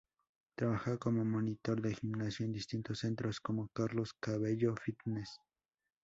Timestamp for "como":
0.97-1.23, 3.39-3.67